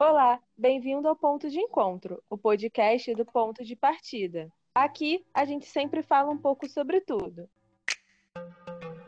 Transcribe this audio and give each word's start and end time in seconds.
Olá, 0.00 0.40
bem-vindo 0.56 1.08
ao 1.08 1.16
Ponto 1.16 1.50
de 1.50 1.58
Encontro, 1.58 2.22
o 2.30 2.38
podcast 2.38 3.12
do 3.16 3.26
Ponto 3.26 3.64
de 3.64 3.74
Partida. 3.74 4.48
Aqui 4.72 5.26
a 5.34 5.44
gente 5.44 5.66
sempre 5.66 6.04
fala 6.04 6.30
um 6.30 6.38
pouco 6.38 6.68
sobre 6.68 7.00
tudo. 7.00 7.50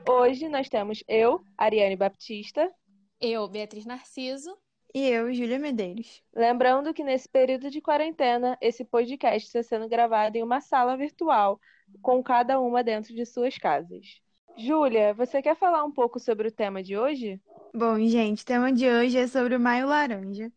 Hoje 0.08 0.48
nós 0.48 0.68
temos 0.68 1.04
eu, 1.06 1.44
Ariane 1.56 1.94
Baptista. 1.94 2.68
Eu, 3.20 3.46
Beatriz 3.46 3.86
Narciso. 3.86 4.52
E 4.92 5.06
eu, 5.06 5.32
Júlia 5.32 5.60
Medeiros. 5.60 6.24
Lembrando 6.34 6.92
que 6.92 7.04
nesse 7.04 7.28
período 7.28 7.70
de 7.70 7.80
quarentena, 7.80 8.58
esse 8.60 8.84
podcast 8.84 9.46
está 9.46 9.62
sendo 9.62 9.88
gravado 9.88 10.36
em 10.38 10.42
uma 10.42 10.60
sala 10.60 10.96
virtual, 10.96 11.60
com 12.02 12.20
cada 12.20 12.58
uma 12.58 12.82
dentro 12.82 13.14
de 13.14 13.24
suas 13.24 13.56
casas. 13.56 14.20
Júlia, 14.58 15.14
você 15.14 15.40
quer 15.40 15.54
falar 15.54 15.84
um 15.84 15.92
pouco 15.92 16.18
sobre 16.18 16.48
o 16.48 16.52
tema 16.52 16.82
de 16.82 16.98
hoje? 16.98 17.40
Bom, 17.72 17.96
gente, 18.08 18.42
o 18.42 18.46
tema 18.46 18.72
de 18.72 18.88
hoje 18.88 19.18
é 19.18 19.28
sobre 19.28 19.54
o 19.54 19.60
Maio 19.60 19.86
Laranja 19.86 20.50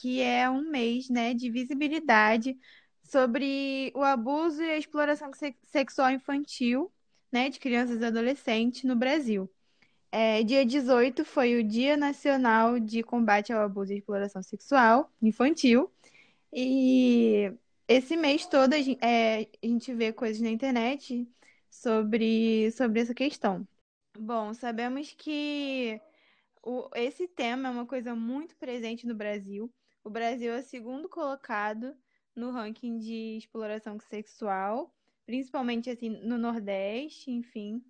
que 0.00 0.22
é 0.22 0.48
um 0.48 0.62
mês, 0.62 1.10
né, 1.10 1.34
de 1.34 1.50
visibilidade 1.50 2.58
sobre 3.02 3.92
o 3.94 4.02
abuso 4.02 4.62
e 4.62 4.70
a 4.70 4.78
exploração 4.78 5.30
sexual 5.64 6.10
infantil, 6.10 6.90
né, 7.30 7.50
de 7.50 7.60
crianças 7.60 8.00
e 8.00 8.04
adolescentes 8.04 8.84
no 8.84 8.96
Brasil. 8.96 9.50
É, 10.10 10.42
dia 10.42 10.64
18 10.64 11.22
foi 11.24 11.60
o 11.60 11.62
Dia 11.62 11.98
Nacional 11.98 12.80
de 12.80 13.02
Combate 13.02 13.52
ao 13.52 13.62
Abuso 13.62 13.92
e 13.92 13.98
Exploração 13.98 14.42
Sexual 14.42 15.12
Infantil. 15.22 15.92
E 16.52 17.52
esse 17.86 18.16
mês 18.16 18.46
todo 18.46 18.72
a 18.72 18.80
gente, 18.80 19.04
é, 19.04 19.48
a 19.62 19.66
gente 19.66 19.92
vê 19.92 20.12
coisas 20.14 20.40
na 20.40 20.48
internet 20.48 21.28
sobre, 21.68 22.70
sobre 22.72 23.00
essa 23.00 23.14
questão. 23.14 23.68
Bom, 24.18 24.54
sabemos 24.54 25.12
que 25.12 26.00
o, 26.62 26.88
esse 26.94 27.28
tema 27.28 27.68
é 27.68 27.70
uma 27.70 27.86
coisa 27.86 28.14
muito 28.14 28.56
presente 28.56 29.06
no 29.06 29.14
Brasil. 29.14 29.70
O 30.02 30.10
Brasil 30.10 30.52
é 30.52 30.60
o 30.60 30.62
segundo 30.62 31.08
colocado 31.08 31.96
no 32.34 32.50
ranking 32.50 32.98
de 32.98 33.36
exploração 33.36 33.98
sexual, 33.98 34.94
principalmente 35.26 35.90
assim 35.90 36.08
no 36.08 36.38
Nordeste, 36.38 37.30
enfim. 37.30 37.84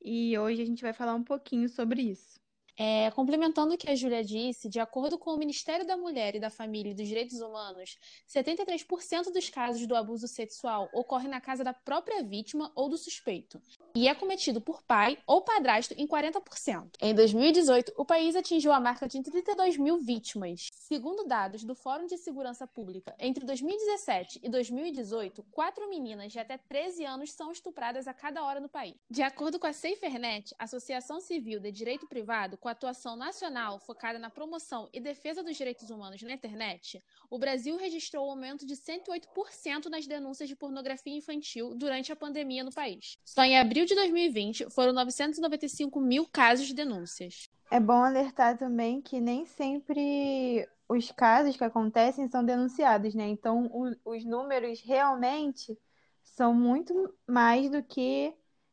E 0.00 0.38
hoje 0.38 0.62
a 0.62 0.66
gente 0.66 0.82
vai 0.82 0.92
falar 0.92 1.14
um 1.14 1.24
pouquinho 1.24 1.68
sobre 1.68 2.02
isso. 2.02 2.43
É, 2.76 3.10
complementando 3.12 3.74
o 3.74 3.78
que 3.78 3.88
a 3.88 3.94
Júlia 3.94 4.24
disse, 4.24 4.68
de 4.68 4.80
acordo 4.80 5.16
com 5.16 5.30
o 5.30 5.38
Ministério 5.38 5.86
da 5.86 5.96
Mulher 5.96 6.34
e 6.34 6.40
da 6.40 6.50
Família 6.50 6.90
e 6.90 6.94
dos 6.94 7.06
Direitos 7.06 7.40
Humanos, 7.40 7.96
73% 8.28 9.32
dos 9.32 9.48
casos 9.48 9.86
do 9.86 9.94
abuso 9.94 10.26
sexual 10.26 10.88
ocorrem 10.92 11.28
na 11.28 11.40
casa 11.40 11.62
da 11.62 11.72
própria 11.72 12.22
vítima 12.24 12.72
ou 12.74 12.88
do 12.88 12.98
suspeito, 12.98 13.62
e 13.94 14.08
é 14.08 14.14
cometido 14.14 14.60
por 14.60 14.82
pai 14.82 15.16
ou 15.24 15.42
padrasto 15.42 15.94
em 15.96 16.04
40%. 16.04 16.96
Em 17.00 17.14
2018, 17.14 17.92
o 17.96 18.04
país 18.04 18.34
atingiu 18.34 18.72
a 18.72 18.80
marca 18.80 19.06
de 19.06 19.22
32 19.22 19.76
mil 19.76 19.98
vítimas. 19.98 20.68
Segundo 20.72 21.24
dados 21.24 21.62
do 21.62 21.76
Fórum 21.76 22.06
de 22.06 22.18
Segurança 22.18 22.66
Pública, 22.66 23.14
entre 23.20 23.44
2017 23.44 24.40
e 24.42 24.48
2018, 24.48 25.44
quatro 25.52 25.88
meninas 25.88 26.32
de 26.32 26.40
até 26.40 26.58
13 26.58 27.04
anos 27.04 27.32
são 27.32 27.52
estupradas 27.52 28.08
a 28.08 28.14
cada 28.14 28.42
hora 28.42 28.58
no 28.58 28.68
país. 28.68 28.96
De 29.08 29.22
acordo 29.22 29.60
com 29.60 29.66
a 29.68 29.72
SaferNet, 29.72 30.52
Associação 30.58 31.20
Civil 31.20 31.60
de 31.60 31.70
Direito 31.70 32.08
Privado, 32.08 32.58
com 32.64 32.68
atuação 32.70 33.14
nacional 33.14 33.78
focada 33.78 34.18
na 34.18 34.30
promoção 34.30 34.88
e 34.90 34.98
defesa 34.98 35.42
dos 35.42 35.54
direitos 35.54 35.90
humanos 35.90 36.22
na 36.22 36.32
internet, 36.32 36.98
o 37.28 37.38
Brasil 37.38 37.76
registrou 37.76 38.26
um 38.26 38.30
aumento 38.30 38.64
de 38.64 38.74
108% 38.74 39.90
nas 39.90 40.06
denúncias 40.06 40.48
de 40.48 40.56
pornografia 40.56 41.14
infantil 41.14 41.74
durante 41.74 42.10
a 42.10 42.16
pandemia 42.16 42.64
no 42.64 42.72
país. 42.72 43.18
Só 43.22 43.42
em 43.42 43.58
abril 43.58 43.84
de 43.84 43.94
2020 43.94 44.70
foram 44.70 44.94
995 44.94 46.00
mil 46.00 46.26
casos 46.26 46.66
de 46.66 46.72
denúncias. 46.72 47.50
É 47.70 47.78
bom 47.78 48.02
alertar 48.02 48.56
também 48.56 49.02
que 49.02 49.20
nem 49.20 49.44
sempre 49.44 50.66
os 50.88 51.12
casos 51.12 51.58
que 51.58 51.64
acontecem 51.64 52.26
são 52.28 52.42
denunciados, 52.42 53.14
né? 53.14 53.28
Então, 53.28 53.66
o, 53.66 53.94
os 54.06 54.24
números 54.24 54.80
realmente 54.80 55.78
são 56.22 56.54
muito 56.54 57.14
mais 57.28 57.68
do 57.68 57.82
que 57.82 58.32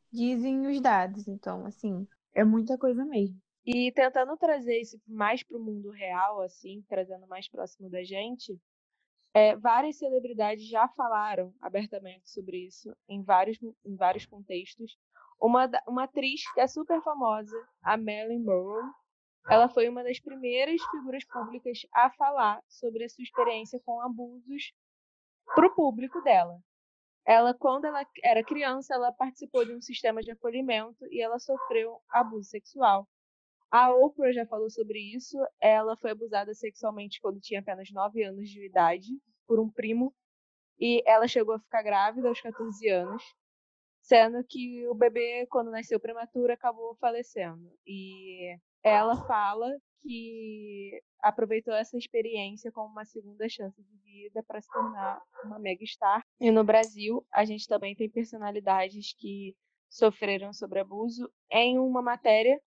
dizem 0.09 0.66
os 0.68 0.79
dados. 0.79 1.28
Então, 1.28 1.66
assim, 1.66 2.08
é 2.34 2.46
muita 2.46 2.78
coisa 2.78 3.03
mesmo. 3.03 3.38
E 3.66 3.91
tentando 3.91 4.35
trazer 4.38 4.79
isso 4.79 4.99
mais 5.07 5.44
para 5.44 5.57
o 5.57 5.63
mundo 5.63 5.91
real, 5.91 6.41
assim, 6.41 6.83
trazendo 6.88 7.27
mais 7.27 7.47
próximo 7.47 7.89
da 7.89 8.03
gente, 8.03 8.59
é, 9.33 9.55
várias 9.55 9.97
celebridades 9.97 10.67
já 10.67 10.88
falaram 10.89 11.53
abertamente 11.61 12.29
sobre 12.29 12.66
isso 12.66 12.95
em 13.07 13.23
vários, 13.23 13.57
em 13.85 13.95
vários 13.95 14.25
contextos. 14.25 14.97
Uma, 15.39 15.69
uma 15.88 16.03
atriz 16.03 16.41
que 16.53 16.59
é 16.59 16.67
super 16.67 17.01
famosa, 17.01 17.55
a 17.83 17.97
Marilyn 17.97 18.44
Monroe, 18.44 18.83
ela 19.49 19.69
foi 19.69 19.89
uma 19.89 20.03
das 20.03 20.19
primeiras 20.19 20.81
figuras 20.91 21.25
públicas 21.25 21.79
a 21.93 22.11
falar 22.11 22.61
sobre 22.67 23.03
a 23.03 23.09
sua 23.09 23.23
experiência 23.23 23.79
com 23.83 24.01
abusos 24.01 24.73
para 25.55 25.67
o 25.67 25.75
público 25.75 26.22
dela. 26.22 26.59
Ela, 27.25 27.53
quando 27.53 27.85
ela 27.85 28.05
era 28.23 28.43
criança, 28.43 28.93
ela 28.93 29.11
participou 29.11 29.66
de 29.66 29.73
um 29.73 29.81
sistema 29.81 30.22
de 30.22 30.31
acolhimento 30.31 31.05
e 31.11 31.22
ela 31.22 31.39
sofreu 31.39 32.01
abuso 32.09 32.49
sexual. 32.49 33.07
A 33.72 33.90
Oprah 33.94 34.34
já 34.34 34.46
falou 34.46 34.70
sobre 34.70 35.00
isso. 35.00 35.38
Ela 35.62 35.96
foi 35.96 36.12
abusada 36.12 36.54
sexualmente 36.54 37.22
quando 37.22 37.40
tinha 37.40 37.62
apenas 37.62 37.90
9 37.90 38.22
anos 38.24 38.50
de 38.50 38.66
idade 38.66 39.08
por 39.48 39.59
um 39.59 39.70
primo. 39.70 40.14
E 40.78 41.02
ela 41.06 41.28
chegou 41.28 41.56
a 41.56 41.59
ficar 41.59 41.82
grávida 41.82 42.28
aos 42.28 42.42
14 42.42 42.90
anos, 42.90 43.24
sendo 44.02 44.44
que 44.44 44.86
o 44.88 44.94
bebê, 44.94 45.48
quando 45.50 45.72
nasceu 45.72 46.00
prematuro, 46.00 46.52
acabou 46.52 46.96
falecendo. 46.96 47.72
E 47.88 48.58
ela 48.84 49.16
fala 49.26 49.70
que 50.02 51.02
aproveitou 51.22 51.74
essa 51.74 51.98
experiência 51.98 52.72
como 52.72 52.92
uma 52.92 53.06
segunda 53.06 53.48
chance 53.48 53.82
de 53.82 53.98
vida 54.00 54.44
para 54.44 54.59
se 54.59 54.68
tornar 54.72 55.22
uma 55.46 55.59
mega 55.59 55.86
star. 55.86 56.26
E 56.40 56.52
no 56.52 56.64
Brasil, 56.64 57.26
a 57.32 57.46
gente 57.46 57.68
também 57.68 57.96
tem 57.96 58.09
personalidades 58.09 59.14
que 59.14 59.56
sofreram 59.88 60.52
sobre 60.52 60.80
abuso. 60.80 61.32
Em 61.52 61.78
uma 61.78 62.02
matéria 62.02 62.59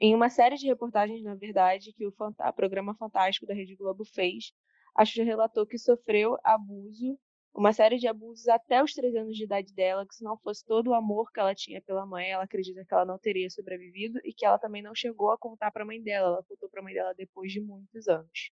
em 0.00 0.14
uma 0.14 0.28
série 0.28 0.56
de 0.56 0.66
reportagens, 0.66 1.22
na 1.22 1.34
verdade, 1.34 1.92
que 1.92 2.06
o 2.06 2.14
programa 2.54 2.94
Fantástico 2.94 3.46
da 3.46 3.54
Rede 3.54 3.76
Globo 3.76 4.04
fez, 4.04 4.52
a 4.94 5.04
Xuxa 5.04 5.24
relatou 5.24 5.66
que 5.66 5.78
sofreu 5.78 6.36
abuso, 6.44 7.18
uma 7.54 7.72
série 7.72 7.96
de 7.96 8.06
abusos 8.06 8.46
até 8.48 8.82
os 8.82 8.92
três 8.92 9.14
anos 9.14 9.34
de 9.34 9.44
idade 9.44 9.72
dela, 9.74 10.06
que 10.06 10.14
se 10.14 10.22
não 10.22 10.36
fosse 10.38 10.64
todo 10.64 10.88
o 10.88 10.94
amor 10.94 11.32
que 11.32 11.40
ela 11.40 11.54
tinha 11.54 11.80
pela 11.80 12.04
mãe, 12.04 12.30
ela 12.30 12.44
acredita 12.44 12.84
que 12.84 12.92
ela 12.92 13.06
não 13.06 13.18
teria 13.18 13.48
sobrevivido 13.48 14.20
e 14.24 14.32
que 14.34 14.44
ela 14.44 14.58
também 14.58 14.82
não 14.82 14.94
chegou 14.94 15.30
a 15.30 15.38
contar 15.38 15.70
para 15.70 15.82
a 15.82 15.86
mãe 15.86 16.02
dela, 16.02 16.28
ela 16.28 16.44
contou 16.46 16.68
para 16.68 16.80
a 16.80 16.84
mãe 16.84 16.92
dela 16.92 17.14
depois 17.14 17.50
de 17.50 17.60
muitos 17.60 18.08
anos. 18.08 18.50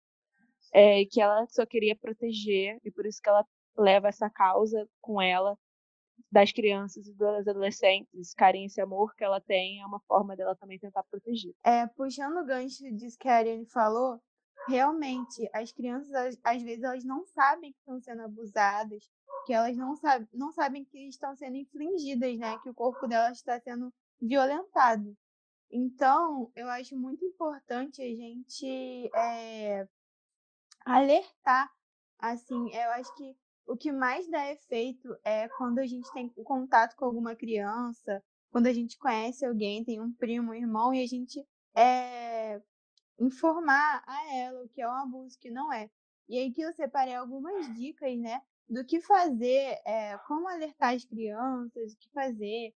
É, 0.72 1.05
que 1.05 1.21
ela 1.21 1.47
só 1.49 1.66
queria 1.66 1.94
proteger, 1.94 2.78
e 2.82 2.91
por 2.91 3.05
isso 3.05 3.21
que 3.22 3.28
ela 3.28 3.44
leva 3.76 4.09
essa 4.09 4.31
causa 4.31 4.88
com 5.00 5.21
ela 5.21 5.56
das 6.30 6.52
crianças 6.52 7.06
e 7.06 7.14
das 7.14 7.47
adolescentes, 7.47 8.34
carinho, 8.34 8.66
esse 8.66 8.80
amor 8.80 9.14
que 9.14 9.25
ela 9.25 9.41
tem, 9.41 9.80
é 9.80 9.86
uma 9.86 10.00
forma 10.00 10.36
dela 10.36 10.56
também 10.56 10.78
tentar 10.78 11.04
proteger. 11.04 11.54
É, 11.64 11.86
puxando 11.86 12.38
o 12.38 12.44
gancho 12.44 12.91
disso 12.92 13.19
que 13.19 13.28
a 13.28 13.36
Ariane 13.36 13.66
falou, 13.66 14.20
realmente, 14.66 15.48
as 15.52 15.72
crianças, 15.72 16.38
às 16.42 16.62
vezes, 16.62 16.82
elas 16.82 17.04
não 17.04 17.25
sabem 17.26 17.72
que 17.72 17.78
estão 17.78 18.00
sendo 18.00 18.22
abusadas, 18.22 19.08
que 19.47 19.52
elas 19.52 19.76
não, 19.76 19.94
sabe, 19.97 20.28
não 20.32 20.52
sabem 20.52 20.84
que 20.84 21.08
estão 21.08 21.36
sendo 21.36 21.56
infligidas, 21.56 22.36
né? 22.38 22.58
Que 22.62 22.70
o 22.70 22.75
corpo 22.75 23.06
delas 23.06 23.38
está 23.38 23.60
sendo 23.60 23.92
violentado. 24.20 25.16
Então, 25.70 26.50
eu 26.54 26.69
acho 26.69 26.96
muito 26.96 27.25
importante 27.25 28.00
a 28.00 28.06
gente 28.06 29.10
é, 29.14 29.86
alertar, 30.84 31.70
assim, 32.19 32.72
eu 32.72 32.91
acho 32.92 33.14
que 33.16 33.36
o 33.66 33.76
que 33.76 33.91
mais 33.92 34.28
dá 34.28 34.50
efeito 34.50 35.16
é 35.25 35.48
quando 35.48 35.78
a 35.78 35.86
gente 35.86 36.10
tem 36.12 36.28
contato 36.44 36.94
com 36.97 37.04
alguma 37.04 37.34
criança, 37.34 38.22
quando 38.50 38.66
a 38.66 38.72
gente 38.72 38.98
conhece 38.98 39.44
alguém, 39.44 39.84
tem 39.84 40.00
um 40.00 40.12
primo, 40.12 40.52
um 40.52 40.54
irmão, 40.54 40.94
e 40.94 41.02
a 41.02 41.06
gente 41.06 41.44
é, 41.76 42.60
informar 43.19 44.02
a 44.06 44.34
ela 44.34 44.62
o 44.62 44.69
que 44.69 44.80
é 44.80 44.88
um 44.88 44.92
abuso, 44.92 45.36
o 45.36 45.41
que 45.41 45.50
não 45.50 45.72
é. 45.72 45.91
E 46.28 46.38
aí 46.38 46.52
que 46.52 46.62
eu 46.62 46.72
separei 46.72 47.14
algumas 47.14 47.75
dicas, 47.75 48.16
né, 48.19 48.40
do 48.69 48.84
que 48.84 49.00
fazer, 49.00 49.81
é, 49.84 50.17
como 50.26 50.49
alertar 50.49 50.94
as 50.94 51.05
crianças, 51.05 51.93
o 51.93 51.99
que 51.99 52.10
fazer, 52.12 52.75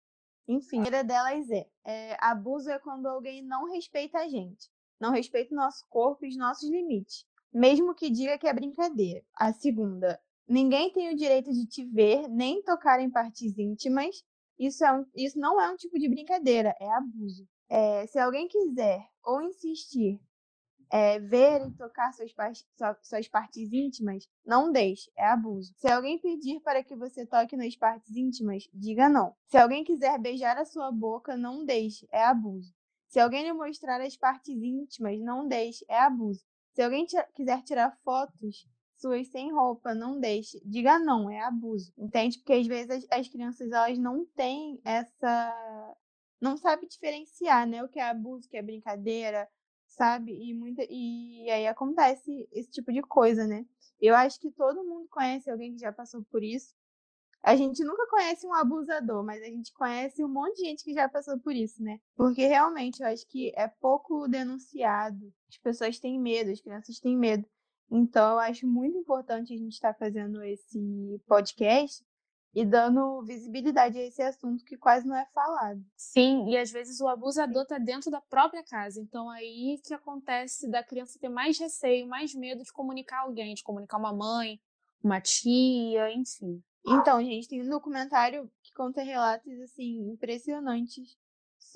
enfim. 0.48 0.80
A 0.80 0.83
primeira 0.83 1.04
delas 1.04 1.50
é, 1.50 1.68
é, 1.86 2.18
abuso 2.19 2.69
é 2.69 2.80
quando 2.80 3.06
alguém 3.07 3.44
não 3.44 3.72
respeita 3.72 4.19
a 4.19 4.28
gente, 4.28 4.69
não 5.00 5.12
respeita 5.12 5.54
o 5.54 5.57
nosso 5.57 5.86
corpo 5.90 6.25
e 6.25 6.30
os 6.30 6.38
nossos 6.38 6.69
limites, 6.69 7.25
mesmo 7.54 7.94
que 7.94 8.10
diga 8.10 8.38
que 8.38 8.48
é 8.48 8.54
brincadeira. 8.54 9.24
A 9.36 9.54
segunda, 9.54 10.19
Ninguém 10.48 10.92
tem 10.92 11.12
o 11.12 11.16
direito 11.16 11.52
de 11.52 11.66
te 11.66 11.84
ver, 11.84 12.30
nem 12.30 12.62
tocar 12.64 13.02
em 13.02 13.10
partes 13.10 13.58
íntimas. 13.58 14.24
Isso, 14.58 14.84
é 14.86 14.92
um, 14.92 15.06
isso 15.14 15.38
não 15.38 15.60
é 15.60 15.70
um 15.70 15.76
tipo 15.76 16.00
de 16.00 16.08
brincadeira, 16.08 16.74
é 16.80 16.90
abuso. 16.94 17.46
É, 17.70 18.08
se 18.08 18.18
alguém 18.18 18.48
quiser 18.48 19.06
ou 19.24 19.42
insistir 19.42 20.22
é, 20.90 21.20
ver 21.20 21.68
e 21.68 21.72
tocar 21.72 22.14
suas, 22.14 22.34
suas 23.02 23.28
partes 23.28 23.74
íntimas, 23.74 24.28
não 24.46 24.72
deixe, 24.72 25.12
é 25.18 25.26
abuso. 25.28 25.74
Se 25.76 25.88
alguém 25.88 26.18
pedir 26.18 26.62
para 26.62 26.82
que 26.82 26.96
você 26.96 27.26
toque 27.26 27.58
nas 27.58 27.76
partes 27.76 28.16
íntimas, 28.16 28.70
diga 28.74 29.10
não. 29.10 29.36
Se 29.48 29.58
alguém 29.58 29.84
quiser 29.84 30.18
beijar 30.18 30.58
a 30.58 30.66
sua 30.66 30.92
boca, 30.92 31.36
não 31.36 31.66
deixe, 31.66 32.08
é 32.10 32.24
abuso. 32.24 32.74
Se 33.10 33.20
alguém 33.20 33.44
lhe 33.44 33.54
mostrar 33.54 34.02
as 34.02 34.16
partes 34.16 34.56
íntimas, 34.56 35.20
não 35.20 35.48
deixe, 35.48 35.86
é 35.90 36.00
abuso. 36.00 36.44
Se 36.74 36.82
alguém 36.82 37.06
quiser 37.34 37.62
tirar 37.64 37.98
fotos 38.04 38.66
suas 39.00 39.28
sem 39.28 39.52
roupa, 39.52 39.94
não 39.94 40.20
deixe. 40.20 40.62
Diga 40.66 41.00
não, 41.00 41.30
é 41.30 41.42
abuso. 41.42 41.94
Entende? 41.98 42.38
Porque 42.38 42.54
às 42.54 42.68
vezes 42.68 42.90
as, 42.90 43.20
as 43.20 43.28
crianças 43.28 43.72
elas 43.72 43.98
não 43.98 44.26
têm 44.26 44.80
essa. 44.84 45.98
Não 46.40 46.58
sabe 46.58 46.88
diferenciar, 46.88 47.68
né? 47.68 47.84
O 47.84 47.90
que 47.90 48.00
é 48.00 48.10
abuso, 48.10 48.48
o 48.48 48.50
que 48.50 48.58
é 48.58 48.62
brincadeira, 48.62 49.48
sabe? 49.88 50.32
E, 50.34 50.54
muita, 50.54 50.84
e 50.90 51.50
aí 51.50 51.68
acontece 51.68 52.48
esse 52.52 52.70
tipo 52.70 52.92
de 52.92 53.02
coisa, 53.02 53.48
né? 53.48 53.66
Eu 54.00 54.16
acho 54.16 54.40
que 54.40 54.52
todo 54.52 54.84
mundo 54.84 55.08
conhece 55.10 55.50
alguém 55.50 55.74
que 55.74 55.80
já 55.80 55.92
passou 55.92 56.24
por 56.26 56.44
isso. 56.44 56.76
A 57.44 57.56
gente 57.56 57.84
nunca 57.84 58.06
conhece 58.08 58.46
um 58.46 58.54
abusador, 58.54 59.24
mas 59.24 59.42
a 59.42 59.46
gente 59.46 59.74
conhece 59.74 60.24
um 60.24 60.28
monte 60.28 60.58
de 60.58 60.66
gente 60.66 60.84
que 60.84 60.94
já 60.94 61.08
passou 61.08 61.40
por 61.40 61.56
isso, 61.56 61.82
né? 61.82 62.00
Porque 62.16 62.46
realmente 62.46 63.02
eu 63.02 63.08
acho 63.08 63.26
que 63.28 63.52
é 63.56 63.68
pouco 63.68 64.28
denunciado. 64.28 65.34
As 65.50 65.58
pessoas 65.58 66.00
têm 66.00 66.20
medo, 66.20 66.52
as 66.52 66.60
crianças 66.60 67.00
têm 67.00 67.16
medo. 67.18 67.48
Então 67.89 68.34
eu 68.34 68.39
acho 68.39 68.68
muito 68.68 68.98
importante 68.98 69.54
a 69.54 69.57
gente 69.57 69.74
estar 69.74 69.94
fazendo 69.94 70.44
esse 70.44 71.22
podcast 71.28 72.06
e 72.54 72.66
dando 72.66 73.22
visibilidade 73.24 73.98
a 73.98 74.04
esse 74.04 74.22
assunto 74.22 74.66
que 74.66 74.78
quase 74.78 75.07
não 75.07 75.16
é 75.16 75.25
falado. 75.34 75.80
Sim, 75.95 76.50
e 76.50 76.57
às 76.57 76.72
vezes 76.72 77.00
o 77.00 77.07
abusador 77.07 77.63
está 77.63 77.78
dentro 77.78 78.10
da 78.10 78.19
própria 78.22 78.63
casa. 78.63 79.00
Então 79.00 79.30
aí 79.30 79.80
que 79.86 79.94
acontece 79.94 80.69
da 80.69 80.84
criança 80.84 81.19
ter 81.19 81.30
mais 81.30 81.60
receio, 81.60 82.07
mais 82.07 82.34
medo 82.34 82.63
de 82.63 82.72
comunicar 82.72 83.22
alguém, 83.22 83.54
de 83.54 83.63
comunicar 83.63 83.98
uma 83.98 84.13
mãe, 84.13 84.60
uma 85.04 85.22
tia, 85.22 86.12
enfim. 86.12 86.62
Então, 86.86 87.22
gente, 87.22 87.50
tem 87.50 87.62
um 87.62 87.69
documentário 87.69 88.50
que 88.63 88.74
conta 88.74 89.04
relatos 89.04 89.60
assim 89.60 90.10
impressionantes 90.10 91.18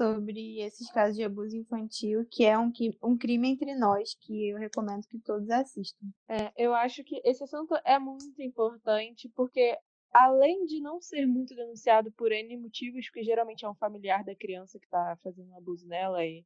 sobre 0.01 0.59
esses 0.59 0.89
casos 0.91 1.15
de 1.15 1.23
abuso 1.23 1.55
infantil, 1.55 2.25
que 2.31 2.43
é 2.43 2.57
um, 2.57 2.71
um 3.03 3.15
crime 3.15 3.49
entre 3.49 3.75
nós, 3.75 4.15
que 4.15 4.49
eu 4.49 4.57
recomendo 4.57 5.07
que 5.07 5.19
todos 5.19 5.47
assistam. 5.51 6.07
É, 6.27 6.51
eu 6.57 6.73
acho 6.73 7.03
que 7.03 7.21
esse 7.23 7.43
assunto 7.43 7.75
é 7.85 7.99
muito 7.99 8.41
importante, 8.41 9.29
porque 9.35 9.77
além 10.11 10.65
de 10.65 10.81
não 10.81 10.99
ser 10.99 11.27
muito 11.27 11.53
denunciado 11.53 12.11
por 12.13 12.31
N 12.31 12.57
motivos, 12.57 13.05
porque 13.05 13.23
geralmente 13.23 13.63
é 13.63 13.69
um 13.69 13.75
familiar 13.75 14.23
da 14.23 14.35
criança 14.35 14.79
que 14.79 14.85
está 14.85 15.15
fazendo 15.23 15.53
abuso 15.55 15.87
nela, 15.87 16.25
e 16.25 16.43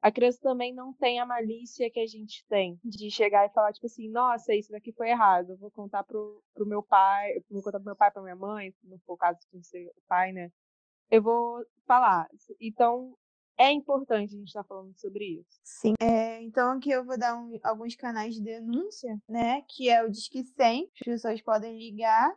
a 0.00 0.10
criança 0.10 0.38
também 0.40 0.74
não 0.74 0.94
tem 0.94 1.20
a 1.20 1.26
malícia 1.26 1.90
que 1.90 2.00
a 2.00 2.06
gente 2.06 2.42
tem 2.48 2.78
de 2.82 3.10
chegar 3.10 3.46
e 3.46 3.52
falar, 3.52 3.72
tipo 3.72 3.86
assim, 3.86 4.08
nossa, 4.08 4.54
isso 4.54 4.70
daqui 4.70 4.92
foi 4.92 5.10
errado, 5.10 5.58
vou 5.58 5.70
contar 5.70 6.04
pro, 6.04 6.42
pro 6.54 6.66
meu 6.66 6.82
pai, 6.82 7.34
vou 7.50 7.62
contar 7.62 7.78
pro 7.78 7.86
meu 7.86 7.96
pai, 7.96 8.10
pra 8.10 8.22
minha 8.22 8.36
mãe, 8.36 8.70
se 8.70 8.86
não 8.86 8.98
for 9.00 9.12
o 9.12 9.18
caso 9.18 9.38
de 9.52 9.66
ser 9.66 9.86
o 9.88 10.02
pai, 10.08 10.32
né? 10.32 10.50
Eu 11.10 11.22
vou 11.22 11.64
falar. 11.86 12.28
Então, 12.60 13.16
é 13.58 13.70
importante 13.70 14.34
a 14.34 14.38
gente 14.38 14.48
estar 14.48 14.62
tá 14.62 14.68
falando 14.68 14.98
sobre 14.98 15.40
isso. 15.40 15.60
Sim. 15.62 15.94
É, 16.00 16.42
então 16.42 16.72
aqui 16.72 16.90
eu 16.90 17.04
vou 17.04 17.18
dar 17.18 17.36
um, 17.36 17.58
alguns 17.62 17.94
canais 17.94 18.34
de 18.34 18.42
denúncia, 18.42 19.16
né? 19.28 19.62
Que 19.68 19.88
é 19.88 20.02
o 20.02 20.10
Disque 20.10 20.44
100, 20.44 20.90
as 20.92 21.04
pessoas 21.04 21.40
podem 21.40 21.78
ligar 21.78 22.34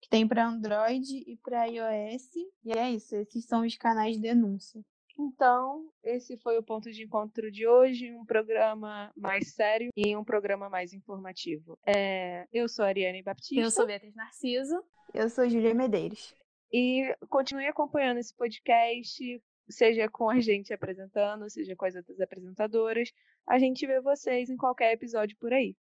tem 0.10 0.28
para 0.28 0.48
Android 0.48 1.24
e 1.26 1.38
para 1.38 1.66
iOS. 1.66 2.30
E 2.64 2.72
é 2.72 2.92
isso, 2.92 3.16
esses 3.16 3.46
são 3.46 3.66
os 3.66 3.76
canais 3.76 4.16
de 4.16 4.22
denúncia. 4.22 4.82
Então, 5.18 5.90
esse 6.02 6.38
foi 6.38 6.58
o 6.58 6.64
ponto 6.64 6.90
de 6.90 7.04
encontro 7.04 7.52
de 7.52 7.68
hoje, 7.68 8.14
um 8.14 8.26
programa 8.26 9.12
mais 9.18 9.54
sério 9.54 9.90
e 9.96 10.16
um 10.16 10.24
programa 10.24 10.70
mais 10.70 10.94
informativo. 10.94 11.78
É, 11.86 12.48
eu 12.54 12.70
sou 12.70 12.86
a 12.86 12.88
Ariane 12.88 13.22
Baptista. 13.22 13.62
Eu 13.62 13.70
sou 13.70 13.86
Beatriz 13.86 14.16
Narciso. 14.16 14.82
Eu 15.14 15.30
sou 15.30 15.50
Júlia 15.50 15.74
Medeiros. 15.74 16.34
E 16.72 17.14
continue 17.30 17.68
acompanhando 17.68 18.20
esse 18.20 18.34
podcast, 18.34 19.44
seja 19.70 20.08
com 20.08 20.30
a 20.30 20.40
gente 20.40 20.74
apresentando, 20.74 21.50
seja 21.50 21.76
com 21.76 21.86
as 21.86 21.96
outras 21.96 22.22
apresentadoras. 22.22 23.12
A 23.46 23.60
gente 23.60 23.86
vê 23.86 24.00
vocês 24.00 24.50
em 24.50 24.56
qualquer 24.56 24.94
episódio 24.94 25.36
por 25.38 25.52
aí. 25.52 25.76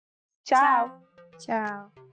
Tchau! 0.46 1.02
Tchau! 1.40 2.06